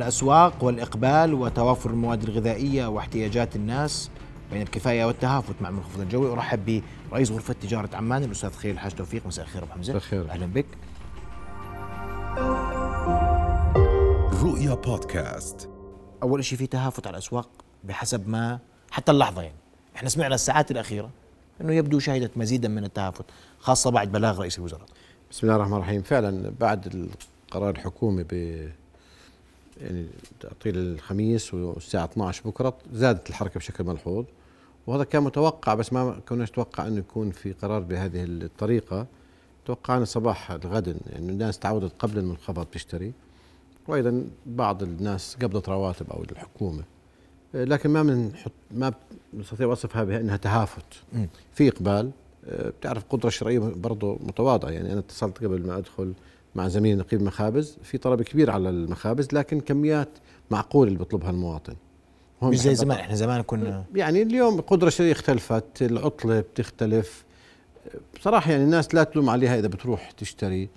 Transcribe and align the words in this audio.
الأسواق 0.00 0.64
والإقبال 0.64 1.34
وتوافر 1.34 1.90
المواد 1.90 2.22
الغذائية 2.22 2.86
واحتياجات 2.86 3.56
الناس 3.56 4.10
بين 4.52 4.62
الكفاية 4.62 5.04
والتهافت 5.04 5.62
مع 5.62 5.68
المنخفض 5.68 6.00
الجوي. 6.00 6.32
أرحب 6.32 6.82
برئيس 7.10 7.30
غرفة 7.30 7.54
تجارة 7.54 7.96
عمان 7.96 8.24
الأستاذ 8.24 8.50
خير 8.50 8.74
الحاج 8.74 8.92
توفيق. 8.92 9.26
مساء 9.26 9.44
الخير 9.44 9.62
أبو 9.62 9.72
حمزة. 9.72 9.92
بخير 9.92 10.30
أهلا 10.30 10.46
بك. 10.46 10.66
رؤيا 14.42 14.74
بودكاست. 14.74 15.68
أول 16.22 16.44
شيء 16.44 16.58
في 16.58 16.66
تهافت 16.66 17.06
على 17.06 17.14
الأسواق 17.14 17.48
بحسب 17.84 18.28
ما 18.28 18.58
حتى 18.90 19.12
اللحظة 19.12 19.42
يعني. 19.42 19.58
إحنا 19.96 20.08
سمعنا 20.08 20.34
الساعات 20.34 20.70
الأخيرة 20.70 21.10
أنه 21.60 21.72
يبدو 21.72 21.98
شهدت 21.98 22.38
مزيدا 22.38 22.68
من 22.68 22.84
التهافت 22.84 23.24
خاصة 23.58 23.90
بعد 23.90 24.12
بلاغ 24.12 24.40
رئيس 24.40 24.58
الوزراء. 24.58 24.86
بسم 25.30 25.46
الله 25.46 25.56
الرحمن 25.56 25.76
الرحيم. 25.76 26.02
فعلا 26.02 26.52
بعد 26.60 26.86
القرار 27.50 27.70
الحكومي 27.70 28.24
ب 28.30 28.68
تعطيل 30.40 30.78
الخميس 30.78 31.54
والساعة 31.54 32.04
12 32.04 32.42
بكرة 32.50 32.78
زادت 32.92 33.30
الحركة 33.30 33.58
بشكل 33.58 33.84
ملحوظ 33.84 34.24
وهذا 34.86 35.04
كان 35.04 35.22
متوقع 35.22 35.74
بس 35.74 35.92
ما 35.92 36.20
كنا 36.28 36.44
نتوقع 36.44 36.86
انه 36.86 36.98
يكون 36.98 37.30
في 37.30 37.52
قرار 37.52 37.80
بهذه 37.80 38.24
الطريقة. 38.24 39.06
توقعنا 39.66 40.04
صباح 40.04 40.50
الغد 40.50 40.96
يعني 41.12 41.32
الناس 41.32 41.58
تعودت 41.58 41.92
قبل 41.98 42.18
المنخفض 42.18 42.66
تشتري 42.66 43.12
وأيضا 43.88 44.24
بعض 44.46 44.82
الناس 44.82 45.36
قبضت 45.42 45.68
رواتب 45.68 46.10
أو 46.10 46.22
الحكومة. 46.22 46.82
لكن 47.54 47.90
ما 47.90 48.02
بنحط 48.02 48.52
ما 48.70 48.92
بنستطيع 49.32 49.66
وصفها 49.66 50.04
بانها 50.04 50.36
تهافت. 50.36 50.84
في 51.54 51.68
إقبال 51.68 52.10
بتعرف 52.48 53.02
القدرة 53.02 53.28
الشرائية 53.28 53.58
برضه 53.58 54.18
متواضعة. 54.20 54.70
يعني 54.70 54.92
أنا 54.92 55.00
اتصلت 55.00 55.44
قبل 55.44 55.66
ما 55.66 55.78
أدخل 55.78 56.12
مع 56.54 56.68
زميلي 56.68 56.94
نقيب 56.94 57.20
المخابز 57.20 57.78
في 57.82 57.98
طلب 57.98 58.22
كبير 58.22 58.50
على 58.50 58.68
المخابز 58.70 59.28
لكن 59.32 59.60
كميات 59.60 60.08
معقولة 60.50 60.88
اللي 60.88 60.98
بيطلبها 60.98 61.30
المواطن. 61.30 61.74
مش 62.42 62.60
زي 62.60 62.74
زمان 62.74 62.98
إحنا 62.98 63.14
زمان 63.14 63.42
كنا 63.42 63.84
يعني 63.94 64.22
اليوم 64.22 64.58
القدرة 64.58 64.88
الشرائية 64.88 65.12
اختلفت 65.12 65.82
العطلة 65.82 66.40
بتختلف. 66.40 67.24
بصراحة 68.20 68.50
يعني 68.50 68.64
الناس 68.64 68.94
لا 68.94 69.04
تلوم 69.04 69.30
عليها 69.30 69.58
إذا 69.58 69.68
بتروح 69.68 70.10
تشتري. 70.10 70.68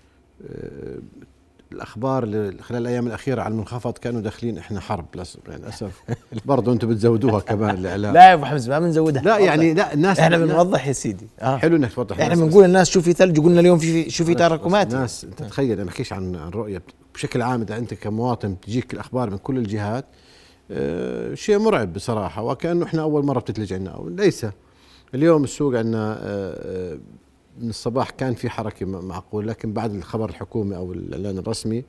الأخبار 1.74 2.26
خلال 2.62 2.82
الأيام 2.82 3.08
الأخيرة 3.08 3.42
على 3.42 3.52
المنخفض 3.52 3.94
كانوا 3.98 4.22
داخلين 4.22 4.58
إحنا 4.58 4.80
حرب 4.80 5.06
للأسف. 5.48 6.04
برضه 6.46 6.72
أنتم 6.74 6.88
بتزودوها 6.90 7.40
كمان 7.40 7.78
الإعلام. 7.78 8.14
لا 8.14 8.30
يا 8.30 8.34
أبو 8.34 8.46
حمزة 8.46 8.70
ما 8.70 8.80
بنزودها. 8.80 9.22
لا 9.22 9.38
يعني 9.38 9.74
لا 9.74 9.94
الناس 9.94 10.20
إحنا 10.20 10.38
بنوضح 10.38 10.88
يا 10.88 10.94
سيدي. 10.94 11.28
آه. 11.40 11.58
حلو 11.58 11.76
إنك 11.76 11.94
توضح 11.94 12.20
إحنا 12.20 12.36
بنقول 12.36 12.64
للناس 12.64 12.90
شو 12.90 13.02
في 13.02 13.14
ثلج 13.14 13.40
وقلنا 13.40 13.60
اليوم 13.60 13.78
في 13.80 14.10
شو 14.10 14.26
في 14.26 14.34
تراكمات. 14.36 14.94
الناس 14.94 15.24
انت 15.24 15.44
تخيل 15.44 15.72
أنا 15.72 15.84
بحكيش 15.84 16.14
عن 16.14 16.36
عن 16.36 16.50
رؤيه 16.50 16.82
بشكل 17.14 17.42
عام 17.42 17.62
إذا 17.62 17.78
أنت 17.78 17.94
كمواطن 17.94 18.60
تجيك 18.60 18.94
الأخبار 18.94 19.30
من 19.30 19.38
كل 19.38 19.58
الجهات 19.58 20.06
آه 20.72 21.34
شيء 21.34 21.60
مرعب 21.60 21.94
بصراحة 21.94 22.44
وكأنه 22.44 22.86
إحنا 22.86 23.02
أول 23.02 23.26
مرة 23.26 23.40
بتتلج 23.40 23.74
عنا 23.74 24.04
ليس. 24.08 24.46
اليوم 25.16 25.44
السوق 25.44 25.78
عندنا 25.78 26.20
آه 26.22 26.98
من 27.60 27.70
الصباح 27.70 28.10
كان 28.10 28.34
في 28.34 28.50
حركة 28.50 28.86
معقول 28.86 29.48
لكن 29.48 29.74
بعد 29.74 29.96
الخبر 29.96 30.30
الحكومي 30.30 30.76
أو 30.76 30.94
الإعلان 30.94 31.38
الرسمي 31.38 31.84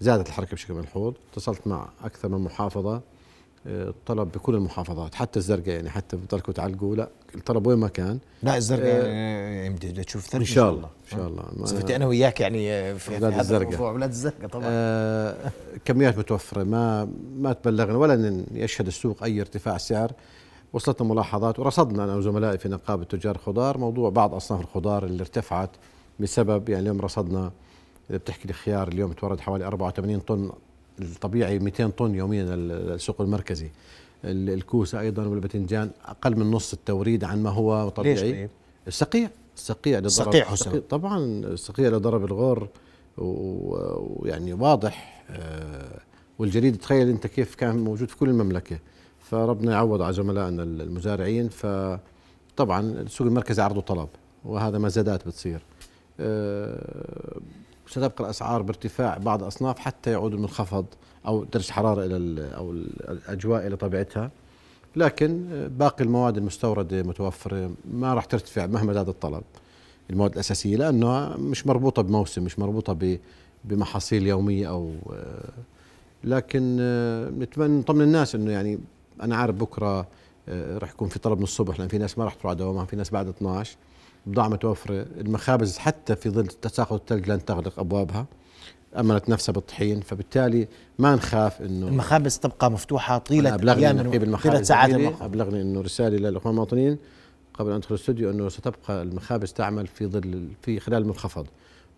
زادت 0.00 0.28
الحركة 0.28 0.54
بشكل 0.54 0.74
ملحوظ. 0.74 1.14
اتصلت 1.32 1.66
مع 1.66 1.88
أكثر 2.04 2.28
من 2.28 2.38
محافظة 2.38 3.00
طلب 4.06 4.32
بكل 4.32 4.54
المحافظات 4.54 5.14
حتى 5.14 5.38
الزرقاء 5.38 5.68
يعني 5.68 5.90
حتى 5.90 6.16
بتضلكم 6.16 6.52
تعلقوا 6.52 6.96
لا 6.96 7.08
الطلب 7.34 7.66
وين 7.66 7.78
ما 7.78 7.88
كان. 7.88 8.18
لا 8.42 8.56
الزرقاء 8.56 9.02
آه 9.04 9.68
بدها 9.68 10.02
تشوف 10.02 10.26
ثلج 10.26 10.40
إن 10.40 10.46
شاء 10.46 10.70
الله 10.70 10.88
إن 10.88 11.10
شاء 11.10 11.26
الله. 11.26 11.64
صرت 11.64 11.90
أنا 11.90 12.06
وياك 12.06 12.40
يعني 12.40 12.94
في 12.98 13.14
أولاد 13.16 13.38
الزرقاء. 13.38 13.88
أولاد 13.88 14.10
الزرقاء 14.10 14.48
طبعا. 14.48 14.64
آه 14.66 15.52
كميات 15.84 16.18
متوفرة 16.18 16.64
ما 16.64 17.08
ما 17.36 17.52
تبلغنا 17.52 17.96
ولا 17.96 18.44
يشهد 18.52 18.86
السوق 18.86 19.22
أي 19.22 19.40
ارتفاع 19.40 19.78
سعر. 19.78 20.12
وصلتنا 20.72 21.08
ملاحظات 21.08 21.58
ورصدنا 21.58 22.04
أنا 22.04 22.16
وزملائي 22.16 22.58
في 22.58 22.68
نقابة 22.68 23.04
تجار 23.04 23.34
الخضار 23.34 23.78
موضوع 23.78 24.10
بعض 24.10 24.34
أصناف 24.34 24.60
الخضار 24.60 25.04
اللي 25.04 25.20
ارتفعت 25.20 25.70
بسبب 26.20 26.68
يعني 26.68 26.82
اليوم 26.82 27.00
رصدنا 27.00 27.52
إذا 28.10 28.18
بتحكي 28.18 28.48
لي 28.48 28.54
خيار 28.54 28.88
اليوم 28.88 29.12
تورد 29.12 29.40
حوالي 29.40 29.66
84 29.66 30.18
طن 30.18 30.50
الطبيعي 31.00 31.58
200 31.58 31.88
طن 31.88 32.14
يوميا 32.14 32.46
السوق 32.54 33.20
المركزي. 33.20 33.70
الكوسه 34.24 35.00
أيضا 35.00 35.26
والباذنجان 35.26 35.90
أقل 36.04 36.36
من 36.36 36.50
نص 36.50 36.72
التوريد 36.72 37.24
عن 37.24 37.42
ما 37.42 37.50
هو 37.50 37.88
طبيعي. 37.88 38.14
ليش 38.14 38.22
طيب؟ 38.22 38.50
السقيع 38.86 39.30
السقيع 39.56 39.98
اللي 39.98 40.06
السقيع 40.06 40.44
حسن. 40.44 40.80
طبعا 40.80 41.18
السقيع 41.24 41.86
اللي 41.86 41.98
ضرب 41.98 42.24
الغور 42.24 42.68
ويعني 43.18 44.52
واضح. 44.52 45.24
آه 45.30 46.00
والجريد 46.38 46.76
تخيل 46.76 47.08
أنت 47.08 47.26
كيف 47.26 47.54
كان 47.54 47.76
موجود 47.78 48.08
في 48.08 48.16
كل 48.16 48.28
المملكة. 48.28 48.78
فربنا 49.30 49.72
يعوض 49.72 50.02
على 50.02 50.12
زملائنا 50.12 50.62
المزارعين 50.62 51.48
فطبعا 51.48 52.80
السوق 52.80 53.26
المركزي 53.26 53.62
عرض 53.62 53.76
وطلب 53.76 54.08
وهذا 54.44 54.78
مزادات 54.78 55.26
بتصير. 55.28 55.62
أه 56.20 57.40
ستبقى 57.86 58.24
الأسعار 58.24 58.62
بارتفاع 58.62 59.18
بعض 59.18 59.42
الأصناف 59.42 59.78
حتى 59.78 60.10
يعود 60.10 60.34
المنخفض 60.34 60.86
أو 61.26 61.44
درجة 61.44 61.72
حرارة 61.72 62.04
إلى 62.04 62.48
أو 62.56 62.72
الأجواء 62.72 63.66
إلى 63.66 63.76
طبيعتها. 63.76 64.30
لكن 64.96 65.46
باقي 65.78 66.04
المواد 66.04 66.36
المستوردة 66.36 67.02
متوفرة 67.02 67.70
ما 67.92 68.14
راح 68.14 68.24
ترتفع 68.24 68.66
مهما 68.66 68.92
زاد 68.92 69.08
الطلب. 69.08 69.42
المواد 70.10 70.32
الأساسية 70.32 70.76
لأنها 70.76 71.36
مش 71.36 71.66
مربوطة 71.66 72.02
بموسم 72.02 72.44
مش 72.44 72.58
مربوطة 72.58 73.18
بمحاصيل 73.64 74.26
يومية 74.26 74.68
أو 74.68 74.92
لكن 76.24 76.76
نتمنى 77.38 77.78
نطمن 77.78 78.00
الناس 78.02 78.34
إنه 78.34 78.50
يعني 78.50 78.78
أنا 79.22 79.36
عارف 79.36 79.54
بكرة 79.54 80.06
راح 80.48 80.90
يكون 80.90 81.08
في 81.08 81.18
طلب 81.18 81.38
من 81.38 81.44
الصبح 81.44 81.78
لأن 81.78 81.88
في 81.88 81.98
ناس 81.98 82.18
ما 82.18 82.24
راح 82.24 82.34
تروح 82.34 82.46
على 82.46 82.58
دوامها 82.58 82.84
في 82.84 82.96
ناس 82.96 83.10
بعد 83.10 83.28
12 83.28 83.76
بضاعة 84.26 84.48
متوفرة. 84.48 85.06
المخابز 85.20 85.78
حتى 85.78 86.16
في 86.16 86.30
ظل 86.30 86.46
تساقط 86.46 86.92
الثلج 86.92 87.30
لن 87.30 87.44
تغلق 87.44 87.78
أبوابها. 87.78 88.26
أمنت 88.98 89.28
نفسها 89.28 89.52
بالطحين. 89.52 90.00
فبالتالي 90.00 90.68
ما 90.98 91.14
نخاف 91.14 91.62
إنه 91.62 91.88
المخابز 91.88 92.38
تبقى 92.38 92.66
أبلغني 93.54 93.92
نقيب 93.92 94.22
المخابز 94.22 94.54
طيلة 94.54 94.62
ساعات 94.62 94.90
المخابز. 94.90 95.22
أبلغني 95.22 95.62
إنه 95.62 95.80
رسالة 95.80 96.16
للإخوان 96.16 96.52
المواطنين 96.54 96.98
قبل 97.54 97.70
أن 97.70 97.76
أدخل 97.76 97.94
الاستوديو 97.94 98.30
إنه 98.30 98.48
ستبقى 98.48 99.02
المخابز 99.02 99.52
تعمل 99.52 99.86
في 99.86 100.06
ظل 100.06 100.48
في 100.62 100.80
خلال 100.80 101.02
المنخفض. 101.02 101.46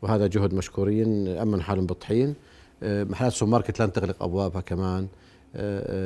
وهذا 0.02 0.26
جهد 0.26 0.54
مشكورين. 0.54 1.28
أمن 1.28 1.62
حالهم 1.62 1.86
بالطحين. 1.86 2.34
محلات 2.82 3.32
السوبر 3.32 3.52
ماركت 3.52 3.82
لن 3.82 3.92
تغلق 3.92 4.22
أبوابها 4.22 4.60
كمان. 4.60 5.08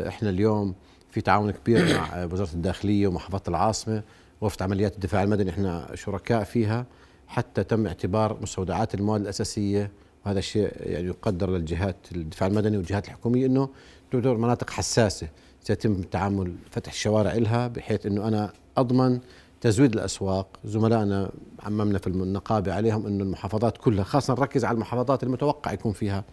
إحنا 0.09 0.31
اليوم 0.31 0.75
في 1.13 1.21
تعاون 1.21 1.51
كبير 1.51 1.97
مع 1.99 2.25
وزارة 2.25 2.53
الداخلية 2.55 3.07
ومحافظه 3.07 3.43
العاصمة 3.49 4.03
وفد 4.41 4.63
عمليات 4.63 4.95
الدفاع 4.95 5.23
المدني 5.23 5.51
إحنا 5.51 5.91
شركاء 5.95 6.45
فيها 6.45 6.87
حتى 7.29 7.65
تم 7.65 7.87
اعتبار 7.87 8.39
مستودعات 8.43 8.95
المواد 8.95 9.21
الأساسية. 9.21 9.91
وهذا 10.27 10.39
الشيء 10.39 10.73
يعني 10.81 11.07
يقدر 11.07 11.51
للجهات 11.51 11.97
الدفاع 12.15 12.49
المدني 12.49 12.77
والجهات 12.77 13.07
الحكومية 13.07 13.47
إنه 13.47 13.69
تعتبر 14.11 14.37
مناطق 14.37 14.71
حساسة 14.71 15.29
سيتم 15.63 15.93
التعامل 15.93 16.55
فتح 16.71 16.93
الشوارع 16.93 17.35
لها 17.35 17.69
بحيث 17.69 18.07
إنه 18.07 18.29
أنا 18.29 18.53
أضمن 18.77 19.21
تزويد 19.61 19.93
الأسواق. 19.95 20.47
زملائنا 20.65 21.31
عممنا 21.63 21.99
في 21.99 22.07
النقابه 22.07 22.75
عليهم 22.75 23.07
إنه 23.07 23.25
المحافظات 23.25 23.77
كلها 23.79 24.05
خاصة 24.05 24.35
نركز 24.35 24.65
على 24.65 24.75
المحافظات 24.75 25.23
المتوقع 25.23 25.73
يكون 25.73 25.93
فيها 25.93 26.25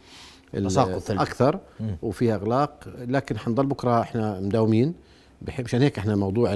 أكثر 1.09 1.59
وفيها 2.01 2.35
أغلاق. 2.35 2.79
لكن 3.07 3.37
حنضل 3.37 3.65
بكرة 3.65 4.01
إحنا 4.01 4.39
مداومين. 4.39 4.93
مشان 5.59 5.81
هيك 5.81 5.97
إحنا 5.99 6.15
موضوع 6.15 6.49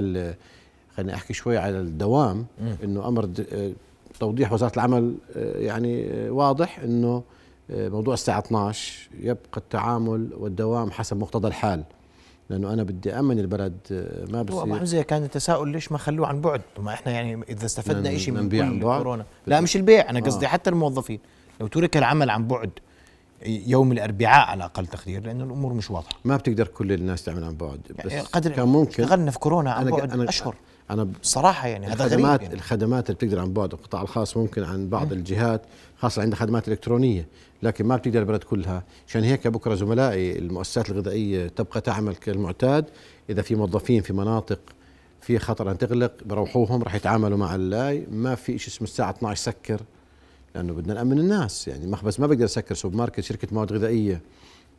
خليني 0.96 1.14
أحكي 1.14 1.32
شوي 1.32 1.58
على 1.58 1.80
الدوام. 1.80 2.46
إنه 2.84 3.08
أمر 3.08 3.30
توضيح 4.20 4.52
وزارة 4.52 4.74
العمل 4.74 5.14
يعني 5.36 6.06
واضح 6.30 6.78
إنه 6.78 7.22
موضوع 7.70 8.14
الساعة 8.14 8.38
12 8.38 9.08
يبقى 9.20 9.56
التعامل 9.56 10.30
والدوام 10.38 10.90
حسب 10.90 11.16
مقتضى 11.16 11.48
الحال. 11.48 11.84
لأنه 12.50 12.72
أنا 12.72 12.82
بدي 12.82 13.12
أمن 13.12 13.38
البلد 13.38 13.76
ما 14.30 14.42
بصير. 14.42 14.62
أبو 14.62 14.76
حمزة 14.76 15.02
كان 15.02 15.22
التساؤل 15.22 15.68
ليش 15.68 15.92
ما 15.92 15.98
خلوه 15.98 16.26
عن 16.26 16.40
بعد؟ 16.40 16.60
ما 16.78 16.92
إحنا 16.94 17.12
يعني 17.12 17.44
إذا 17.48 17.66
استفدنا 17.66 18.18
شيء 18.18 18.34
من 18.34 18.80
كورونا. 18.80 19.24
لا 19.46 19.60
مش 19.60 19.76
البيع. 19.76 20.10
أنا 20.10 20.20
قصدي 20.20 20.46
آه. 20.46 20.48
حتى 20.48 20.70
الموظفين. 20.70 21.18
لو 21.60 21.66
ترك 21.66 21.96
العمل 21.96 22.30
عن 22.30 22.46
بعد 22.46 22.70
يوم 23.46 23.92
الأربعاء 23.92 24.48
على 24.48 24.64
أقل 24.64 24.86
تقدير 24.86 25.26
لأن 25.26 25.40
الأمور 25.40 25.72
مش 25.72 25.90
واضحة. 25.90 26.18
ما 26.24 26.36
بتقدر 26.36 26.68
كل 26.68 26.92
الناس 26.92 27.24
تعمل 27.24 27.44
عن 27.44 27.56
بعد 27.56 27.80
بس 28.04 28.12
يعني 28.12 28.26
قدر 28.26 28.50
كان 28.52 28.68
ممكن. 28.68 29.02
اشتغلنا 29.02 29.30
في 29.30 29.38
كورونا 29.38 29.72
عن 29.72 29.90
بعد 29.90 30.10
أنا 30.12 30.28
أشهر. 30.28 30.54
أنا 30.90 31.08
صراحة 31.22 31.68
يعني 31.68 31.86
هذا 31.86 32.04
الخدمات 32.04 32.30
غريب 32.30 32.42
يعني. 32.42 32.54
الخدمات 32.54 33.10
اللي 33.10 33.16
بتقدر 33.16 33.40
عن 33.40 33.52
بعد 33.52 33.72
القطاع 33.72 34.02
الخاص 34.02 34.36
ممكن 34.36 34.64
عن 34.64 34.88
بعض 34.88 35.12
م. 35.12 35.16
الجهات 35.16 35.62
خاصة 35.98 36.22
عندها 36.22 36.38
خدمات 36.38 36.68
الكترونيه 36.68 37.28
لكن 37.62 37.86
ما 37.86 37.96
بتقدر 37.96 38.20
البلد 38.20 38.44
كلها. 38.44 38.82
عشان 39.08 39.24
هيك 39.24 39.48
بكرة 39.48 39.74
زملائي 39.74 40.38
المؤسسات 40.38 40.90
الغذائية 40.90 41.48
تبقى 41.48 41.80
تعمل 41.80 42.14
كالمعتاد. 42.16 42.84
إذا 43.30 43.42
في 43.42 43.54
موظفين 43.54 44.02
في 44.02 44.12
مناطق 44.12 44.58
في 45.20 45.38
خطر 45.38 45.70
أن 45.70 45.78
تغلق 45.78 46.12
بروحوهم 46.26 46.82
راح 46.82 46.94
يتعاملوا 46.94 47.38
مع 47.38 47.54
اللاي. 47.54 48.06
ما 48.10 48.34
في 48.34 48.58
شيء 48.58 48.68
اسمه 48.68 48.88
الساعة 48.88 49.10
12 49.10 49.42
سكر. 49.42 49.80
لأنه 50.54 50.72
بدنا 50.72 50.94
نأمن 50.94 51.18
الناس. 51.18 51.68
يعني 51.68 51.86
مخبز 51.86 52.20
ما 52.20 52.26
بقدر 52.26 52.44
يسكر 52.44 52.74
سوبر 52.74 52.96
ماركت 52.96 53.20
شركة 53.20 53.48
مواد 53.52 53.72
غذائية 53.72 54.20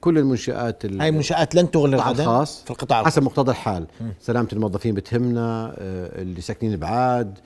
كل 0.01 0.18
المنشآت 0.18 0.86
ال- 0.86 1.01
هاي 1.01 1.12
منشآت 1.12 1.56
لن 1.56 1.72
تغلق 1.72 2.07
غدا 2.07 2.24
الخاص 2.24 2.63
في 2.63 2.72
القطاع 2.72 3.00
الخاص. 3.00 3.13
حسب 3.13 3.24
مقتضى 3.24 3.51
الحال. 3.51 3.88
سلامة 4.22 4.48
الموظفين 4.54 4.95
بتهمنا 4.95 5.75
آه، 5.77 6.22
اللي 6.22 6.42
ساكنين 6.42 6.77
بعاد. 6.77 7.39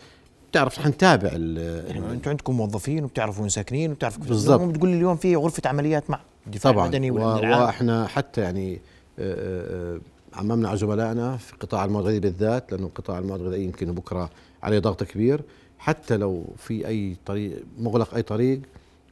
بتعرف 0.51 0.79
رح 0.79 0.87
نتابع 0.87 1.29
يعني 1.29 2.11
أنتم 2.11 2.29
عندكم 2.29 2.57
موظفين 2.57 3.03
وبتعرفوا 3.03 3.41
وين 3.41 3.49
ساكنين 3.49 3.91
وبتعرفوا 3.91 4.23
بالضبط. 4.25 4.61
بتقول 4.61 4.89
لي 4.89 4.95
اليوم 4.95 5.15
في 5.17 5.35
غرفة 5.35 5.61
عمليات 5.69 6.09
مع 6.09 6.19
الدفاع 6.47 6.71
طبعا. 6.71 6.85
المدني 6.85 7.11
وإحنا 7.11 8.07
حتى 8.07 8.41
يعني 8.41 8.81
آه، 9.19 9.95
آه، 9.95 9.99
عممنا 10.33 10.69
على 10.69 10.77
زملائنا 10.77 11.37
في 11.37 11.53
قطاع 11.59 11.85
المواد 11.85 12.03
الغذائية 12.05 12.19
بالذات 12.21 12.71
لأنه 12.71 12.89
قطاع 12.95 13.19
المواد 13.19 13.39
الغذائية 13.41 13.65
يمكن 13.65 13.91
بكرة 13.91 14.29
عليه 14.63 14.79
ضغط 14.79 15.03
كبير. 15.03 15.41
حتى 15.79 16.17
لو 16.17 16.45
في 16.57 16.87
أي 16.87 17.15
طريق 17.25 17.63
مغلق 17.79 18.15
أي 18.15 18.21
طريق 18.21 18.61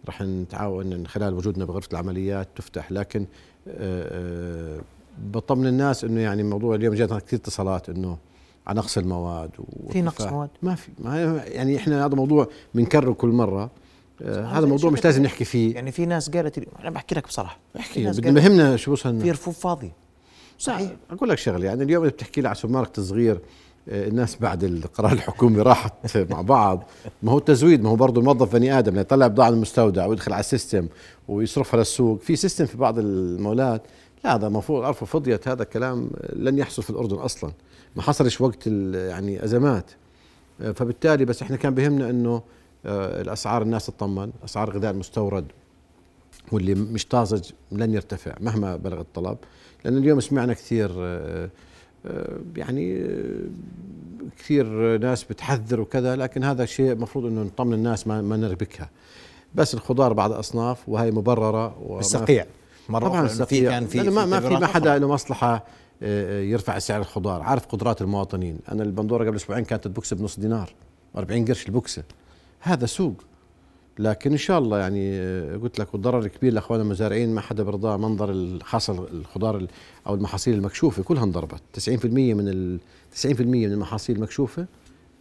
رح 0.10 0.22
نتعاون 0.22 0.86
من 0.86 1.08
خلال 1.08 1.34
وجودنا 1.34 1.66
بغرفة 1.66 1.90
العمليات 1.92 2.48
تفتح. 2.56 2.92
لكن 2.92 3.26
آه، 3.68 4.78
آه، 4.78 4.82
بطمن 5.32 5.68
الناس 5.68 6.04
إنه 6.04 6.22
يعني 6.22 6.44
موضوع 6.44 6.76
اليوم 6.76 6.96
جاتنا 6.96 7.20
كثير 7.20 7.40
اتصالات 7.40 7.90
إنه 7.90 8.18
على 8.68 8.80
نقص 8.80 8.98
المواد 8.98 9.50
في 9.90 10.02
نقص. 10.02 10.26
مواد؟ 10.26 10.50
ما 10.62 10.76
في 10.76 10.92
ما 11.00 11.44
يعني 11.46 11.78
إحنا 11.78 12.06
هذا 12.06 12.16
موضوع 12.16 12.48
بنكرره 12.76 13.12
كل 13.14 13.28
مرة. 13.28 13.72
آه، 14.22 14.46
هذا 14.46 14.66
موضوع 14.66 14.92
مش 14.92 15.04
لازم 15.04 15.24
نحكي 15.24 15.46
فيه. 15.46 15.76
يعني 15.76 15.92
في 15.92 16.06
ناس 16.06 16.30
قالت 16.30 16.68
أنا 16.80 16.90
بحكي 16.90 17.16
لك 17.16 17.28
بصراحة. 17.28 17.58
احكي 17.80 18.08
بدنا 18.08 18.42
بهمنا 18.42 18.76
شو 18.76 18.92
وصلنا 18.92 19.24
في 19.24 19.32
رفوف 19.32 19.60
فاضية. 19.60 19.92
صحيح. 20.60 20.92
أقول 21.12 21.30
لك 21.30 21.38
شغلة 21.38 21.66
يعني 21.66 21.84
اليوم 21.84 22.04
إذا 22.04 22.12
بتحكي 22.12 22.42
لي 22.42 22.48
على 22.48 22.56
سوبر 22.56 22.74
ماركت 22.74 23.00
صغير 23.00 23.40
الناس 23.88 24.36
بعد 24.36 24.64
القرار 24.64 25.12
الحكومي 25.12 25.62
راحت 25.62 26.18
مع 26.32 26.42
بعض. 26.42 26.84
ما 27.24 27.32
هو 27.32 27.38
التزويد 27.38 27.84
ما 27.84 27.90
هو 27.90 27.96
برضه 27.96 28.22
الموظف 28.22 28.54
بني 28.54 28.80
آدم 28.80 29.00
يطلع 29.00 29.28
بضاعة 29.28 29.50
المستودع 29.50 30.06
ويدخل 30.06 30.34
على 30.34 30.40
ال 30.40 30.47
system 30.47 30.88
ويصرفها 31.28 31.78
للسوق. 31.78 32.22
في 32.22 32.36
system 32.36 32.66
في 32.66 32.78
بعض 32.78 33.00
المولات. 33.00 33.82
لا 34.24 34.36
هذا 34.36 34.48
المفروض 34.48 34.80
الارفف 34.80 35.04
فضيت 35.04 35.48
هذا 35.48 35.64
الكلام 35.64 36.10
لن 36.34 36.58
يحصل 36.58 36.84
في 36.84 36.90
الأردن 36.90 37.16
أصلا. 37.16 37.52
ما 37.96 38.02
حصلش 38.02 38.42
وقت 38.42 38.68
يعني 38.68 39.44
أزمات. 39.44 39.92
آه، 40.62 40.72
فبالتالي 40.72 41.26
بس 41.26 41.42
إحنا 41.42 41.58
كان 41.58 41.74
بهمنا 41.74 42.10
إنه 42.10 42.42
آه، 42.86 43.22
الأسعار 43.22 43.62
الناس 43.62 43.86
تطمن. 43.86 44.32
أسعار 44.46 44.70
الغذاء 44.72 44.92
المستورد 44.92 45.46
واللي 46.52 46.76
مش 46.76 47.06
طازج 47.06 47.52
لن 47.72 47.94
يرتفع 47.94 48.36
مهما 48.40 48.76
بلغ 48.76 49.00
الطلب. 49.00 49.38
لأن 49.86 49.98
اليوم 49.98 50.20
سمعنا 50.20 50.54
كثير 50.54 50.92
آه، 50.92 51.46
آه، 51.46 51.50
يعني 52.56 53.02
آه، 53.02 53.42
كثير 54.38 54.98
ناس 54.98 55.24
بتحذر 55.24 55.82
وكذا 55.82 56.16
لكن 56.16 56.44
هذا 56.44 56.66
شيء 56.66 56.92
المفروض 56.92 57.26
إنه 57.26 57.42
نطمن 57.42 57.74
الناس 57.74 58.08
ما, 58.08 58.22
ما 58.22 58.38
نربكها. 58.38 58.90
بس 59.56 59.74
الخضار 59.74 60.14
بعض 60.14 60.32
أصناف 60.32 60.90
وهي 60.90 61.12
مبررة 61.12 61.98
السقيع 62.00 62.46
مرة 62.90 63.08
طبعا 63.08 63.28
في 63.28 63.62
كان 63.62 63.88
في 63.88 64.10
ما, 64.10 64.26
ما 64.26 64.40
في 64.40 64.50
ما. 64.50 64.68
حدا 64.68 64.98
له 64.98 65.08
مصلحة 65.08 65.66
آه، 66.04 66.42
يرفع 66.42 66.80
سعر 66.80 67.02
الخضار. 67.02 67.42
عارف 67.42 67.66
قدرات 67.66 68.02
المواطنين؟ 68.02 68.60
أنا 68.72 68.84
البندورة 68.84 69.26
قبل 69.26 69.36
أسبوعين 69.36 69.64
كانت 69.64 69.86
البوكسه 69.86 70.16
بنص 70.16 70.40
دينار 70.40 70.74
40 71.18 71.46
قرش 71.46 71.66
البوكسه 71.66 72.04
هذا 72.60 72.86
سوق. 72.86 73.14
لكن 74.00 74.32
إن 74.32 74.38
شاء 74.38 74.60
الله 74.60 74.80
يعني 74.80 75.12
آه، 75.20 75.58
قلت 75.58 75.80
لك 75.80 75.94
والضرر 75.94 76.20
الكبير 76.20 76.54
لأخواننا 76.54 76.84
المزارعين 76.86 77.36
ما 77.36 77.42
حدا 77.42 77.64
برضاه 77.64 77.98
منظر 77.98 78.32
ال- 78.32 78.64
خاصه 78.64 79.08
الخضار 79.12 79.58
ال- 79.58 79.68
أو 80.08 80.16
المحاصيل 80.16 80.54
المكشوفة 80.54 81.04
كلها 81.04 81.24
انضربت. 81.24 81.62
90% 81.74 82.34
من 82.34 82.48
ال 82.48 82.80
90% 83.12 83.42
من 83.42 83.72
المحاصيل 83.72 84.16
المكشوفه 84.16 84.66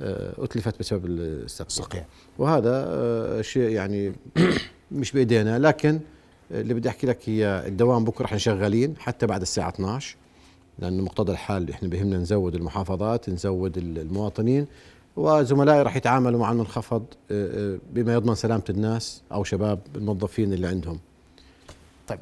آه، 0.02 0.44
أتلفت 0.44 0.78
بسبب 0.78 1.06
السقيع 1.06 2.05
وهذا 2.38 2.84
آه، 2.88 3.43
شيء 3.43 3.70
يعني 3.70 4.12
مش 4.93 5.12
بإيدينا. 5.12 5.58
لكن 5.58 6.00
اللي 6.50 6.75
بدي 6.75 6.88
أحكي 6.88 7.06
لك 7.06 7.19
هي 7.29 7.64
الدوام 7.67 8.05
بكرة 8.05 8.25
إحنا 8.26 8.38
شغالين 8.38 8.94
حتى 8.99 9.26
بعد 9.26 9.40
الساعة 9.40 9.69
12 9.69 10.17
لأنه 10.79 11.02
مقتضى 11.02 11.32
الحال 11.32 11.70
إحنا 11.70 11.88
بهمنا 11.88 12.19
نزود 12.19 12.55
المحافظات 12.55 13.29
نزود 13.31 13.79
ال- 13.79 13.99
المواطنين. 13.99 14.67
وزملائي 15.17 15.83
راح 15.83 15.97
يتعاملوا 15.97 16.41
مع 16.41 16.53
المنخفض 16.53 17.05
آه، 17.31 17.75
آه، 17.75 17.79
بما 17.93 18.15
يضمن 18.15 18.35
سلامة 18.35 18.65
الناس 18.71 19.23
أو 19.33 19.45
شباب 19.45 19.79
الموظفين 19.97 20.53
اللي 20.53 20.67
عندهم. 20.67 20.99
طيب. 22.09 22.19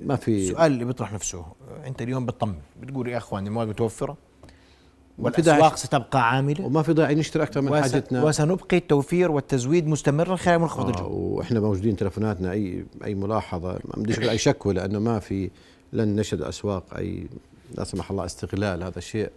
ما 0.00 0.16
في 0.16 0.48
السؤال 0.50 0.72
اللي 0.72 0.84
بيطرح 0.84 1.12
نفسه 1.12 1.44
أنت 1.86 2.02
اليوم 2.02 2.26
بتطمن 2.26 2.54
بتقول 2.82 3.08
يا 3.08 3.16
اخوان 3.16 3.46
المواد 3.46 3.68
متوفره 3.68 4.16
والاسواق 5.18 5.76
ستبقى 5.76 6.30
عاملة؟ 6.30 6.64
وما 6.66 6.82
في 6.82 6.92
داعي 6.94 7.14
نشتري 7.14 7.42
أكثر 7.42 7.60
من 7.60 7.72
وس- 7.72 7.80
حاجتنا. 7.80 8.24
وسنبقي 8.24 8.76
التوفير 8.76 9.30
والتزويد 9.30 9.86
مستمرا 9.86 10.36
خلال 10.36 10.58
منخفض 10.58 10.86
آه 10.86 10.90
الجو. 10.90 11.08
وإحنا 11.08 11.60
موجودين 11.60 11.96
تلفوناتنا 11.96 12.52
أي 12.52 12.86
أي 13.04 13.14
ملاحظة 13.14 13.72
ما 13.72 14.02
بديش 14.02 14.18
أي 14.20 14.38
شكوى 14.38 14.74
لأنه 14.74 14.98
ما 14.98 15.18
في 15.18 15.50
لن 15.92 16.16
نشهد 16.16 16.42
أسواق 16.42 16.84
أي 16.96 17.26
لا 17.74 17.84
سمح 17.84 18.10
الله 18.10 18.24
استغلال. 18.24 18.82
هذا 18.82 18.98
الشيء 18.98 19.30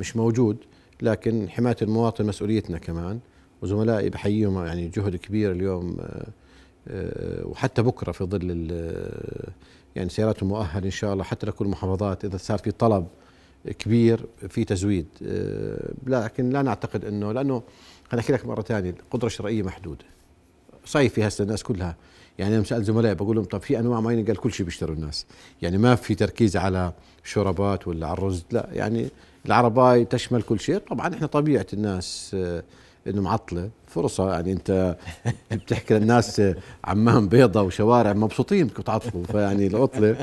مش 0.00 0.16
موجود. 0.16 0.56
لكن 1.02 1.48
حماية 1.48 1.76
المواطن 1.82 2.26
مسؤوليتنا 2.26 2.78
كمان. 2.78 3.18
وزملائي 3.62 4.10
بحييهم 4.10 4.64
يعني 4.66 4.88
جهد 4.88 5.16
كبير 5.16 5.52
اليوم 5.52 5.96
آه، 6.00 6.26
آه، 6.88 7.46
وحتى 7.46 7.82
بكرة 7.82 8.12
في 8.12 8.24
ظل 8.24 8.38
ال- 8.42 9.52
يعني 9.96 10.08
سياراتهم 10.08 10.48
مؤهله 10.48 10.86
إن 10.86 10.90
شاء 10.90 11.12
الله 11.12 11.24
حتى 11.24 11.46
لكل 11.46 11.64
المحافظات 11.64 12.24
إذا 12.24 12.36
صار 12.36 12.58
في 12.58 12.70
طلب 12.70 13.06
كبير 13.78 14.26
في 14.48 14.64
تزويد. 14.64 15.06
آه، 15.26 15.90
لكن 16.06 16.50
لا 16.50 16.62
نعتقد 16.62 17.04
إنه 17.04 17.32
لأنه 17.32 17.62
خليني 18.10 18.20
أحكي 18.20 18.32
لك 18.32 18.46
مرة 18.46 18.62
ثانية 18.62 18.90
القدره 18.90 19.26
الشرائيه 19.26 19.62
محدودة. 19.62 20.04
صيفي 20.84 21.26
هسه 21.26 21.42
الناس 21.42 21.62
كلها 21.62 21.96
يعني 22.38 22.56
أنا 22.56 22.64
سال 22.64 22.84
زملائي 22.84 23.14
بقول 23.14 23.36
لهم 23.36 23.44
طب 23.44 23.60
في 23.60 23.78
أنواع 23.78 24.00
معينة؟ 24.00 24.26
قال 24.26 24.36
كل 24.36 24.52
شيء 24.52 24.66
بيشتروا 24.66 24.94
الناس. 24.96 25.26
يعني 25.62 25.78
ما 25.78 25.94
في 25.94 26.14
تركيز 26.14 26.56
على 26.56 26.92
شوربات 27.24 27.88
ولا 27.88 28.06
على 28.06 28.18
الرز 28.18 28.44
لا 28.52 28.68
يعني 28.72 29.08
العرباي 29.46 30.04
تشمل 30.04 30.42
كل 30.42 30.60
شيء. 30.60 30.78
طبعا 30.78 31.14
إحنا 31.14 31.26
طبيعة 31.26 31.66
الناس 31.72 32.30
آه، 32.34 32.62
إنه 33.08 33.22
معطلة. 33.22 33.70
فرصة 33.88 34.32
يعني 34.32 34.52
أنت 34.52 34.96
بتحكي 35.50 35.94
للناس 35.94 36.42
عمان 36.84 37.28
بيضة 37.28 37.62
وشوارع 37.62 38.12
مبسوطين 38.12 38.66
بدكم 38.66 38.82
تعطلوا 38.82 39.24
فيعني 39.24 39.66
العطلة 39.66 40.16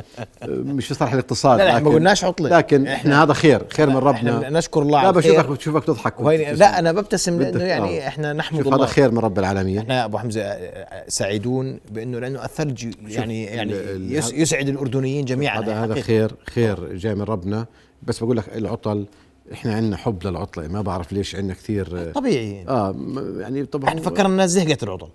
مش 0.47 0.87
في 0.87 0.93
صالح 0.93 1.13
الاقتصاد 1.13 1.59
لا 1.59 1.63
لا 1.63 1.69
إحنا 1.69 1.89
ما 1.89 1.95
قلناش 1.95 2.23
عطلة. 2.23 2.57
لكن 2.57 2.87
إحنا 2.87 3.23
هذا 3.23 3.33
خير 3.33 3.63
خير 3.73 3.89
من 3.89 3.95
ربنا. 3.95 4.37
إحنا 4.37 4.49
نشكر 4.49 4.81
الله 4.81 5.03
لا 5.03 5.11
بشوفك 5.11 5.45
بشوفك 5.45 5.83
تضحك. 5.83 6.21
لا 6.21 6.79
أنا 6.79 6.91
ببتسم 6.91 7.41
لأنه 7.41 7.63
يعني 7.63 8.03
آه. 8.03 8.07
إحنا 8.07 8.33
نحمد 8.33 8.57
شوف 8.57 8.67
هذا 8.67 8.75
الله 8.75 8.87
خير 8.87 9.11
من 9.11 9.17
رب 9.17 9.39
العالمين. 9.39 9.77
إحنا 9.77 10.05
أبو 10.05 10.17
حمزة 10.17 10.41
آه، 10.41 11.05
سعيدون 11.07 11.79
بأنه 11.91 12.19
لأنه 12.19 12.45
الثلج 12.45 12.93
يعني 13.07 13.43
يعني 13.43 13.73
يسعد 14.33 14.69
الأردنيين 14.69 15.25
جميعا. 15.25 15.59
هذا 15.59 15.83
هذا. 15.83 16.01
خير 16.01 16.35
خير 16.45 16.93
جاي 16.93 17.15
من 17.15 17.23
ربنا. 17.23 17.65
بس 18.03 18.23
بقول 18.23 18.37
لك 18.37 18.57
العطل 18.57 19.05
إحنا 19.53 19.75
عندنا 19.75 19.97
حب 19.97 20.27
للعطلة 20.27 20.67
ما 20.67 20.81
بعرف 20.81 21.13
ليش 21.13 21.35
عندنا 21.35 21.53
كثير 21.53 22.11
طبيعي. 22.11 22.67
آه 22.67 22.95
يعني 23.39 23.65
طبعا 23.65 23.89
إحنا 23.89 24.01
فكرنا 24.01 24.29
الناس 24.29 24.49
زهقت 24.49 24.83
العطل. 24.83 25.07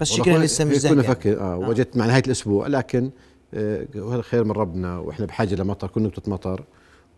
بس 0.00 0.10
والله 0.10 0.24
شكلها 0.24 0.36
كنا- 0.36 0.44
لسه 0.44 0.64
مش 0.64 0.70
كنا 0.70 0.78
زهقت 0.78 0.96
نفكر 0.96 1.40
آه 1.40 1.56
وجدت 1.56 1.96
مع 1.96 2.06
نهاية 2.06 2.22
الأسبوع 2.26 2.66
لكن 2.66 3.10
آه 3.54 3.86
وهذا 3.96 4.22
خير 4.22 4.44
من 4.44 4.50
ربنا 4.50 4.98
وإحنا 4.98 5.26
بحاجة 5.26 5.54
لمطر 5.54 5.88
كل 5.88 6.02
نقطه 6.02 6.30
مطر. 6.30 6.64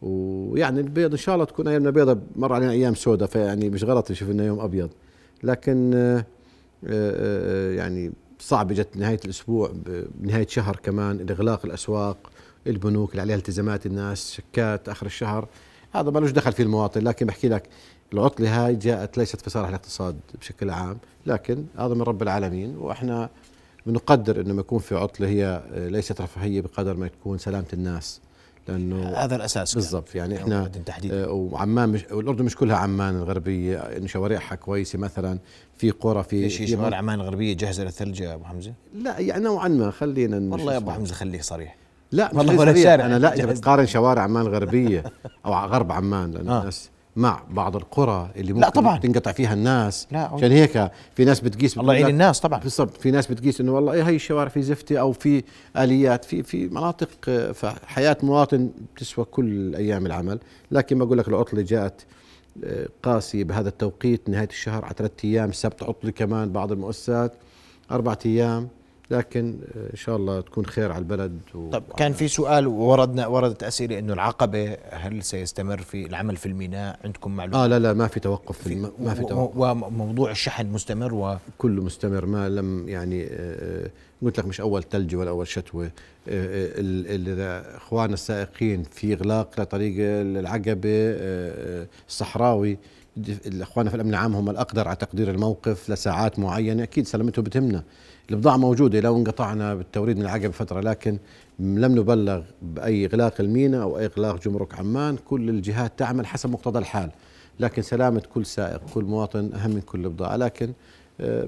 ويعني 0.03 0.81
البيض 0.81 1.11
إن 1.11 1.17
شاء 1.19 1.35
الله 1.35 1.45
تكون 1.45 1.69
أيامنا 1.69 1.91
بيضة 1.91 2.19
مر 2.37 2.53
علينا 2.53 2.73
أيام 2.73 2.95
سوداء 2.95 3.29
فيعني 3.29 3.71
مش 3.71 3.85
غلط 3.85 4.11
نشوف 4.11 4.31
إنه 4.31 4.43
يوم 4.45 4.61
أبيض. 4.61 4.91
لكن 5.43 5.95
آه 5.95 6.17
آه 6.19 6.25
آه 6.85 7.73
يعني 7.73 8.13
صعب 8.39 8.71
اجت 8.73 8.89
نهاية 8.97 9.21
الأسبوع 9.25 9.73
بنهايه 10.15 10.47
شهر 10.47 10.77
كمان 10.77 11.21
الإغلاق 11.21 11.67
الأسواق 11.67 12.17
البنوك 12.67 13.11
اللي 13.11 13.23
عليها 13.23 13.37
التزامات 13.37 13.87
الناس 13.87 14.33
شيكات 14.33 14.89
آخر 14.89 15.07
الشهر. 15.07 15.49
هذا 15.93 16.11
ما 16.11 16.19
له 16.19 16.31
دخل 16.31 16.53
فيه 16.53 16.63
المواطن 16.63 17.05
لكن 17.05 17.27
بحكي 17.27 17.49
لك 17.49 17.69
العطلة 18.13 18.67
هاي 18.67 18.75
جاءت 18.75 19.19
ليست 19.19 19.41
في 19.41 19.51
صالح 19.51 19.69
الاقتصاد 19.69 20.21
بشكل 20.41 20.71
عام 20.71 20.99
لكن 21.27 21.65
هذا 21.79 21.95
من 21.95 22.03
رب 22.03 22.23
العالمين 22.23 22.77
وإحنا 22.77 23.31
بنقدر 23.87 24.41
انه 24.41 24.55
ما 24.55 24.61
يكون 24.61 24.79
في 24.79 24.95
عطلة 24.95 25.29
هي 25.29 25.63
آه، 25.73 25.89
ليست 25.89 26.21
رفاهية 26.21 26.61
بقدر 26.61 26.97
ما 26.97 27.09
تكون 27.09 27.39
سلامة 27.39 27.67
الناس 27.73 28.21
لأنه 28.69 29.09
هذا 29.09 29.37
الأساس. 29.37 29.75
بالضبط 29.75 30.15
يعني 30.15 30.37
إحنا 30.37 30.69
تحديدا. 30.87 31.25
آه، 31.25 31.31
وعمان 31.33 31.89
مش 31.89 32.05
والأردن 32.11 32.45
مش 32.45 32.57
كلها 32.57 32.77
عمان 32.77 33.17
الغربية 33.17 33.79
انه 33.79 34.07
شوارعها 34.07 34.55
كويسة 34.55 34.99
مثلا 34.99 35.39
في 35.77 35.91
قرى 35.91 36.23
في 36.23 36.49
في 36.49 36.57
في 36.57 36.67
شوارع 36.67 36.97
عمان 36.97 37.21
الغربية 37.21 37.57
جاهزه 37.57 37.85
للثلج 37.85 38.21
يا 38.21 38.35
أبو 38.35 38.45
حمزة؟ 38.45 38.73
لا 38.95 39.19
يعني 39.19 39.45
نوعا 39.45 39.69
ما 39.69 39.91
خلينا 39.91 40.37
والله 40.37 40.73
يا 40.73 40.79
أبو 40.79 40.91
حمزة 40.91 41.15
خليك 41.15 41.43
صريح. 41.43 41.77
لا 42.13 42.29
مش 42.29 42.35
والله 42.35 42.59
ولا. 42.59 42.83
شارع 42.83 43.07
أنا 43.07 43.19
لا 43.19 43.35
إذا. 43.35 43.47
بتقارن 43.47 43.87
شوارع 43.87 44.23
عمان 44.23 44.47
الغربيه 44.47 45.05
أو 45.47 45.53
غرب 45.55 45.93
عمان 45.93 46.31
لأن 46.31 46.49
آه. 46.49 46.61
الناس 46.61 46.91
مع 47.17 47.43
بعض 47.51 47.77
القرى 47.77 48.31
اللي 48.37 48.53
ممكن 48.53 48.69
طبعاً. 48.69 48.99
تنقطع 48.99 49.33
فيها 49.33 49.53
الناس 49.55 50.07
لا، 50.13 50.19
عشان 50.21 50.51
هيك 50.53 50.91
في 51.15 51.25
ناس 51.25 51.41
بتقيس 51.41 51.79
الله 51.79 51.95
يعين 51.95 52.07
الناس 52.09 52.41
طبعا 52.41 52.61
بالضبط 52.61 52.97
في 52.97 53.11
ناس 53.11 53.27
بتقيس 53.27 53.61
إنه 53.61 53.73
والله 53.75 53.93
إيه 53.93 54.03
هي 54.03 54.17
الشوارع 54.17 54.49
في 54.49 54.63
زفتة 54.63 54.97
أو 54.99 55.13
في 55.13 55.45
آليات 55.77 56.25
في 56.25 56.43
في 56.43 56.67
مناطق 56.69 57.09
فحياة 57.55 58.17
مواطن 58.23 58.71
بتسوى 58.97 59.25
كل 59.25 59.75
أيام 59.75 60.07
العمل 60.07 60.39
لكن 60.71 60.99
بقول 60.99 61.19
لك 61.19 61.29
العطلة 61.29 61.63
جاءت 61.63 62.05
آه، 62.65 62.89
قاسية 63.03 63.45
بهذا 63.45 63.69
التوقيت 63.69 64.29
نهاية 64.29 64.49
الشهر 64.49 64.85
على 64.85 64.95
ثلاث 64.99 65.11
أيام 65.25 65.49
السبت 65.49 65.83
عطلة 65.83 66.11
كمان 66.11 66.53
بعض 66.53 66.73
المؤسسات 66.73 67.33
أربع 67.91 68.17
أيام 68.27 68.69
لكن 69.11 69.59
آه، 69.77 69.91
إن 69.91 69.97
شاء 69.97 70.17
الله 70.17 70.41
تكون 70.41 70.67
خير 70.67 70.93
على 70.93 70.99
البلد 70.99 71.39
و... 71.55 71.71
طب 71.71 71.83
كان 71.97 72.13
في 72.13 72.29
سؤال 72.29 72.67
وردنا 72.67 73.27
وردت 73.27 73.63
أسئلة 73.63 73.99
إنه 73.99 74.13
العقبة 74.13 74.77
هل 74.91 75.23
سيستمر 75.23 75.79
في 75.79 76.07
العمل 76.07 76.37
في 76.37 76.47
الميناء؟ 76.47 76.99
عندكم 77.05 77.37
معلومة؟ 77.37 77.65
آه 77.65 77.67
لا 77.67 77.79
لا 77.79 77.93
ما 77.93 78.07
في 78.07 78.21
توقف 78.21 78.59
في 78.59 78.67
الم... 78.73 78.93
ما 78.99 79.15
في 79.15 79.25
توقف. 79.25 79.57
وموضوع 79.57 80.31
الشحن 80.31 80.67
مستمر 80.67 81.15
و 81.15 81.37
كله 81.59 81.83
مستمر 81.83 82.27
ما 82.27 82.49
لم 82.49 82.89
يعني 82.89 83.25
آه، 83.25 83.29
آه، 83.87 83.91
قلت 84.23 84.39
لك 84.39 84.47
مش 84.47 84.61
أول 84.61 84.83
ثلج 84.83 85.15
ولا 85.17 85.31
أول 85.31 85.47
شتوة. 85.49 85.85
آه، 85.85 85.91
ال- 86.29 87.41
إخواننا 87.77 88.15
السائقين 88.15 88.83
في 88.83 89.13
إغلاق 89.15 89.61
لطريق 89.61 89.95
العقبة 89.99 90.89
الصحراوي 92.09 92.79
الإخوان 93.47 93.89
في 93.89 93.95
الأمن 93.95 94.11
العام 94.11 94.37
هم 94.37 94.51
الأقدر 94.51 94.89
على 94.89 94.97
تقدير 94.97 95.31
الموقف 95.31 95.91
لساعات 95.91 96.39
معينة. 96.39 96.83
أكيد 96.83 97.07
سلامتهم 97.07 97.45
بتهمنا. 97.45 97.83
البضاعة 98.31 98.57
موجودة 98.57 99.01
لو 99.01 99.17
انقطعنا 99.17 99.75
بالتوريد 99.75 100.17
من 100.17 100.23
العقبه 100.23 100.51
فتره 100.51 100.81
لكن 100.81 101.19
لم 101.59 101.99
نبلغ 101.99 102.43
بأي 102.63 103.07
اغلاق 103.07 103.35
الميناء 103.41 103.83
أو 103.83 103.99
أي 103.99 104.07
اغلاق 104.07 104.43
جمرك 104.43 104.79
عمان. 104.79 105.17
كل 105.17 105.49
الجهات 105.49 105.93
تعمل 105.99 106.27
حسب 106.27 106.51
مقتضى 106.51 106.79
الحال 106.79 107.11
لكن 107.61 107.83
سلامة 107.83 108.23
كل 108.35 108.47
سائق 108.47 108.81
كل 108.95 109.05
مواطن 109.05 109.53
أهم 109.55 109.71
من 109.71 109.81
كل 109.81 110.09
بضاعة. 110.09 110.37
لكن 110.37 110.73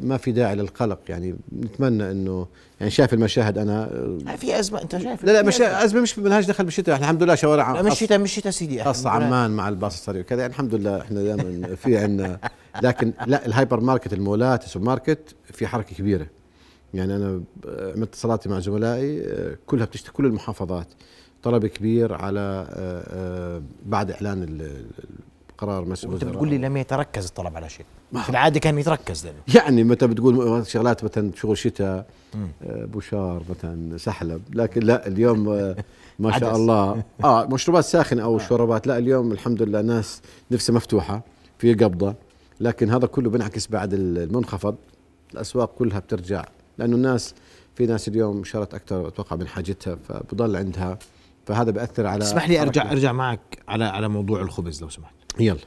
ما 0.03 0.17
في 0.17 0.33
داعي 0.33 0.55
للقلق. 0.55 0.99
يعني 1.09 1.37
نتمنى 1.59 2.11
إنه 2.11 2.47
يعني 2.81 2.91
شايف 2.91 3.15
المشاهد 3.15 3.59
أنا 3.59 3.85
آه، 4.33 4.37
في 4.37 4.59
أزمة 4.59 4.83
أنت 4.83 4.99
شايف 4.99 5.25
لا 5.25 5.33
لا 5.33 5.43
مش. 5.43 5.61
أزمة. 5.61 6.01
مش 6.01 6.19
ملهاش 6.19 6.47
دخل 6.47 6.65
بالشتاء. 6.65 6.95
إحنا 6.95 7.05
الحمد 7.07 7.23
لله 7.23 7.35
شوارع 7.35 7.73
لا 7.73 7.83
مش 7.83 7.99
شتاء 7.99 8.19
مش 8.19 8.33
شتاء 8.35 8.53
سيدي. 8.53 8.85
خاصة. 8.85 9.11
عمان 9.11 9.51
مع 9.51 9.69
الباص 9.69 9.95
السريع 9.95 10.21
وكذا. 10.21 10.41
يعني 10.41 10.53
الحمد 10.53 10.75
لله 10.75 11.01
إحنا 11.01 11.23
دائما 11.23 11.75
في 11.75 11.97
عندنا 11.99 12.39
لكن 12.83 13.13
لا 13.27 13.47
الهايبر 13.47 13.81
ماركت 13.81 14.13
المولات 14.13 14.65
السوبر 14.65 14.85
ماركت 14.87 15.35
في 15.53 15.67
حركة 15.67 15.97
كبيرة. 15.97 16.27
يعني 16.95 17.17
أنا 17.17 17.31
ب- 17.37 17.93
عملت 17.97 18.09
اتصالاتي 18.09 18.49
مع 18.49 18.61
زملائي 18.61 19.23
آه، 19.27 19.57
كلها 19.67 19.85
بتشتغل 19.87 20.13
كل 20.13 20.27
المحافظات. 20.27 20.87
طلب 21.43 21.67
كبير 21.67 22.13
على 22.15 22.41
آه، 22.41 22.67
آه، 23.09 23.63
بعد 23.87 24.11
إعلان 24.11 24.43
القرار 25.63 25.85
مسؤول 25.85 26.13
الوزراء. 26.13 26.33
بتقول 26.33 26.49
لي 26.49 26.59
لم 26.59 26.77
يتركز 26.77 27.27
الطلب 27.27 27.57
على 27.57 27.69
شيء. 27.69 27.87
في 28.23 28.31
العادة 28.31 28.61
كان 28.61 28.79
يتركز 28.79 29.27
لأنه. 29.27 29.39
يعني 29.55 29.85
متى 29.85 30.07
بتقول 30.07 30.67
شغلات 30.67 31.05
مثلا 31.05 31.31
شغل 31.37 31.59
شتاء 31.59 32.07
آه، 32.35 32.85
بوشار 32.85 33.43
مثلا 33.51 33.99
سحلب. 33.99 34.43
لكن 34.55 34.81
لا 34.81 35.07
اليوم 35.07 35.49
آه، 35.49 35.77
ما 36.19 36.39
شاء. 36.39 36.57
الله. 36.57 37.03
آه 37.25 37.47
مشروبات 37.47 37.85
ساخنة 37.85 38.23
أو 38.23 38.39
شوربات 38.39 38.87
لا 38.87 38.99
اليوم 38.99 39.33
الحمد 39.33 39.63
لله 39.63 39.81
ناس 39.81 40.23
نفسها 40.51 40.75
مفتوحة 40.75 41.23
في 41.59 41.75
قبضة. 41.75 42.15
لكن 42.61 42.91
هذا 42.91 43.07
كله 43.07 43.31
بينعكس 43.31 43.67
بعد 43.67 43.95
المنخفض. 43.95 44.77
الأسواق 45.35 45.75
كلها 45.79 45.99
بترجع. 45.99 46.45
لأنه 46.79 46.97
الناس 46.97 47.35
في 47.75 47.87
ناس 47.87 48.09
اليوم 48.09 48.45
شرت 48.45 48.75
أكثر 48.75 49.09
أتوقع 49.09 49.37
من 49.37 49.49
حاجتها 49.49 49.97
فبضل 50.09 50.57
عندها. 50.57 50.99
فهذا 51.47 51.71
بيأثر 51.71 52.07
على 52.07 52.25
اسمح 52.25 52.49
لي 52.49 52.63
ارجع. 52.63 52.93
أرجع 52.93 53.13
معك 53.13 53.41
على 53.69 53.85
على 53.85 54.09
موضوع 54.09 54.41
الخبز 54.41 54.83
لو 54.83 54.89
سمحت. 54.89 55.20
يلا. 55.41 55.59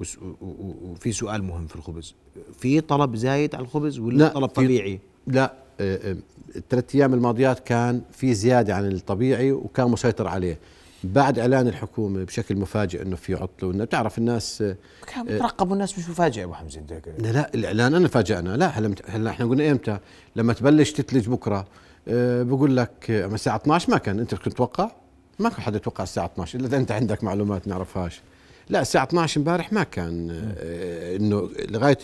وس- 0.00 0.18
و- 0.18 0.24
و- 0.40 0.74
وفي 0.92 1.12
سؤال 1.12 1.42
مهم 1.44 1.66
في 1.66 1.76
الخبز. 1.76 2.14
في 2.58 2.80
طلب 2.80 3.16
زايد 3.16 3.54
على 3.54 3.64
الخبز 3.64 3.98
ولا 3.98 4.16
لا، 4.18 4.28
طلب 4.28 4.48
في- 4.48 4.54
طبيعي؟ 4.54 5.00
لا 5.26 5.52
آه، 5.80 6.10
آه، 6.10 6.16
الثلاث 6.56 6.94
أيام 6.94 7.14
الماضيات 7.14 7.60
كان 7.60 8.02
في 8.12 8.34
زيادة 8.34 8.74
عن 8.74 8.86
الطبيعي 8.92 9.52
وكان 9.52 9.90
مسيطر 9.90 10.26
عليه. 10.28 10.58
بعد 11.04 11.38
إعلان 11.38 11.68
الحكومة 11.68 12.24
بشكل 12.24 12.56
مفاجئ 12.56 13.02
إنه 13.02 13.16
في 13.16 13.34
عطله 13.34 13.68
وإنه 13.68 13.84
بتعرف 13.84 14.18
الناس 14.18 14.62
آه، 14.62 14.76
كان 15.14 15.24
بترقبوا 15.26 15.72
الناس 15.74 15.98
مش 15.98 16.08
مفاجئ 16.08 16.44
أبو 16.44 16.52
حمزة 16.54 16.80
أنت 16.80 16.92
لا 17.18 17.32
لا 17.32 17.54
الإعلان 17.54 17.94
أنا 17.94 18.08
فاجئنا. 18.08 18.56
لا 18.56 18.66
هلا 18.66 18.94
هلا 19.06 19.30
إحنا 19.30 19.46
قلنا 19.46 19.70
إمتى؟ 19.70 19.98
لما 20.36 20.52
تبلش 20.52 20.92
تتلج 20.92 21.28
بكرة 21.28 21.66
أه 22.08 22.42
بقول 22.42 22.76
لك 22.76 23.10
آه، 23.10 23.26
الساعة 23.26 23.56
12 23.56 23.90
ما 23.90 23.98
كان. 23.98 24.18
أنت 24.20 24.34
كنت 24.34 24.48
تتوقع؟ 24.48 24.90
ما 25.38 25.48
كان 25.48 25.60
حدا 25.60 25.76
يتوقع 25.76 26.04
الساعة 26.04 26.26
12 26.26 26.58
إلا 26.58 26.66
إذا 26.66 26.76
أنت 26.76 26.92
عندك 26.92 27.24
معلومات 27.24 27.68
نعرفهاش. 27.68 28.20
لا 28.68 28.80
الساعة 28.82 29.04
12 29.04 29.38
امبارح 29.40 29.72
ما 29.72 29.82
كان 29.82 30.30
آه، 30.58 31.16
إنه 31.16 31.48
لغاية. 31.70 31.98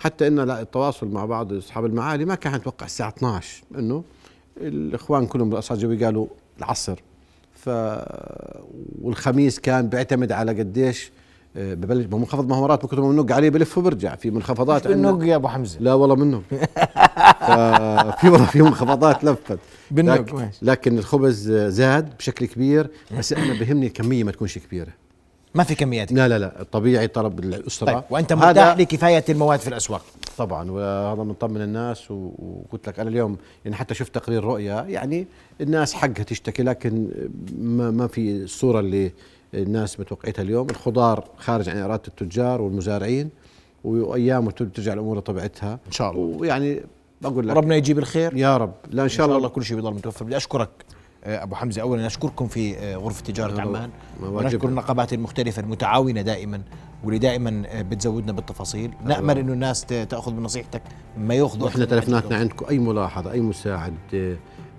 حتى 0.00 0.26
ان 0.26 0.40
لا 0.40 0.60
التواصل 0.60 1.08
مع 1.08 1.24
بعض 1.24 1.52
أصحاب 1.52 1.84
المعالي 1.86 2.24
ما 2.24 2.34
كان 2.34 2.54
نتوقع 2.54 2.86
الساعة 2.86 3.08
12 3.08 3.62
إنه 3.78 4.04
الإخوان 4.60 5.26
كلهم 5.26 5.48
بالارصاد 5.48 5.78
الجوي 5.84 6.04
قالوا 6.04 6.26
العصر. 6.58 6.98
ف 7.54 7.68
والخميس 9.02 9.58
كان 9.60 9.88
بيعتمد 9.88 10.32
على 10.32 10.52
قديش 10.58 11.10
آه، 11.56 11.74
ببلش 11.74 12.06
ما 12.06 12.14
هو 12.14 12.18
منخفض 12.18 12.48
مهارات 12.48 12.84
ممكن 12.84 13.00
منق 13.00 13.32
عليه 13.32 13.50
بلف 13.50 13.78
وبرجع. 13.78 14.14
في 14.16 14.30
منخفضات 14.30 14.86
عندنا- 14.86 15.12
بالنق 15.12 15.28
يا 15.28 15.36
أبو 15.36 15.48
حمزة. 15.48 15.78
لا 15.80 15.94
والله 15.94 16.16
منه 16.16 16.42
في 18.20 18.28
والله 18.28 18.46
في 18.46 18.62
منخفضات 18.62 19.24
لفت. 19.24 19.58
بالنق، 19.90 20.14
لكن. 20.20 20.48
لكن 20.62 20.98
الخبز 20.98 21.50
زاد 21.52 22.16
بشكل 22.16 22.46
كبير 22.46 22.90
بس 23.18 23.32
أنا 23.32 23.52
بهمني 23.60 23.86
الكمية 23.86 24.24
ما 24.24 24.32
تكونش 24.32 24.58
كبيرة. 24.58 24.92
ما 25.54 25.64
في 25.64 25.74
كميات. 25.74 26.12
لا 26.12 26.28
لا 26.28 26.38
لا 26.38 26.60
الطبيعي 26.60 27.08
طلب 27.08 27.38
الاسره 27.38 27.86
طيب 27.86 28.02
وأنت 28.10 28.32
هذا 28.32 28.46
مرتاح 28.46 28.78
لكفاية 28.78 29.24
المواد 29.28 29.60
في 29.60 29.68
الأسواق. 29.68 30.02
طبعا 30.38 30.70
وهذا 30.70 31.22
بنطمن 31.22 31.62
الناس 31.62 32.10
وقلت 32.10 32.88
لك 32.88 33.00
أنا 33.00 33.10
اليوم 33.10 33.36
يعني 33.64 33.76
حتى 33.76 33.94
شفت 33.94 34.14
تقرير 34.14 34.44
رؤيا 34.44 34.84
يعني 34.88 35.26
الناس 35.60 35.94
حقها 35.94 36.22
تشتكي 36.22 36.62
لكن 36.62 37.08
ما, 37.58 37.90
ما 37.90 38.06
في 38.06 38.42
الصورة 38.42 38.80
اللي 38.80 39.12
الناس 39.54 40.00
متوقعتها 40.00 40.42
اليوم. 40.42 40.70
الخضار 40.70 41.28
خارج 41.36 41.68
عن 41.68 41.76
إرادة 41.78 42.02
التجار 42.08 42.62
والمزارعين 42.62 43.30
وايام 43.84 44.50
ترجع 44.50 44.92
الأمور 44.92 45.18
لطبيعتها. 45.18 45.78
إن 45.86 45.92
شاء 45.92 46.10
الله. 46.10 46.38
ويعني 46.38 46.80
بقول 47.22 47.48
لك 47.48 47.56
ربنا 47.56 47.76
يجيب 47.76 47.98
الخير. 47.98 48.36
يا 48.36 48.56
رب. 48.56 48.74
لا 48.90 49.02
إن 49.02 49.08
شاء 49.08 49.36
الله 49.36 49.48
كل 49.48 49.64
شيء 49.64 49.76
بيضل 49.76 49.94
متوفر. 49.94 50.24
بدي 50.24 50.36
أشكرك. 50.36 50.70
أبو 51.26 51.54
حمزة 51.54 51.82
اولا 51.82 52.06
اشكركم 52.06 52.46
في 52.46 52.78
آه، 52.78 52.96
غرفة 52.96 53.22
تجارة 53.24 53.60
عمان 53.60 53.90
ما 54.20 54.28
ونشكر. 54.28 54.68
النقابات 54.68 55.12
المختلفة 55.12 55.62
المتعاونة 55.62 56.22
دائما 56.22 56.60
واللي 57.04 57.18
دائما 57.18 57.62
آه، 57.66 57.82
بتزودنا 57.82 58.32
بالتفاصيل. 58.32 58.90
نأمل 59.04 59.38
إنه 59.38 59.52
الناس 59.52 59.84
تأخذ 59.84 60.32
بنصيحتك 60.32 60.82
ما 61.18 61.34
ياخذوا 61.34 61.64
وإحنا 61.64 61.84
تلفوناتنا 61.84 62.36
عندكم 62.36 62.66
أي 62.66 62.78
ملاحظة 62.78 63.32
أي 63.32 63.40
مساعد 63.40 63.94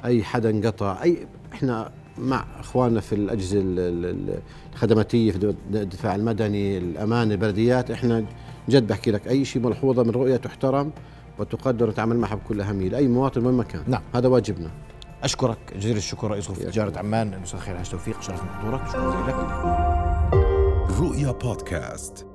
أي 0.05 0.23
حدا 0.23 0.49
انقطع 0.49 1.03
أي 1.03 1.27
إحنا 1.53 1.91
مع 2.17 2.45
إخواننا 2.59 2.99
في 3.01 3.15
الأجهزة 3.15 3.59
ال- 3.59 3.79
ال- 3.79 4.05
ال- 4.05 4.39
الخدماتية 4.73 5.31
في 5.31 5.55
الدفاع 5.73 6.15
المدني 6.15 6.77
الأمان 6.77 7.31
البلديات 7.31 7.91
إحنا 7.91 8.25
جد 8.69 8.87
بحكي 8.87 9.11
لك 9.11 9.27
أي 9.27 9.45
شيء 9.45 9.61
ملحوظة 9.61 10.03
من 10.03 10.09
رؤية 10.09 10.35
تحترم 10.37 10.91
وتقدر 11.39 11.89
وتعمل 11.89 12.17
معها 12.17 12.35
بكل 12.35 12.61
أهمية 12.61 12.89
لأي 12.89 13.07
مواطن 13.07 13.45
وين 13.45 13.55
ما 13.55 13.63
كان. 13.63 13.81
نعم. 13.87 14.01
هذا 14.15 14.27
واجبنا. 14.27 14.69
أشكرك 15.23 15.57
جزيل 15.75 15.97
الشكر 15.97 16.31
رئيس 16.31 16.49
غرفة 16.49 16.63
تجارة 16.63 16.99
عمان 16.99 17.33
الاستاذ 17.33 17.59
خير 17.59 17.77
حاج 17.77 17.89
توفيق 17.89 18.21
شرف 18.21 18.43
من 18.43 18.49
حضورك 18.49 18.87
شكرا 18.87 19.09
جزيلا 19.09 19.27
لك. 19.27 20.99
رؤيا 20.99 21.31
بودكاست. 21.31 22.34